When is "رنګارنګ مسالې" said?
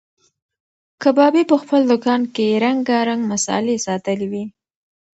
2.63-3.75